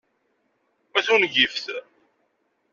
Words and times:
A 0.97 0.99
tungift! 1.05 1.65